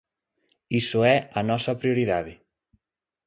[0.81, 2.33] Iso é a nosa prioridade.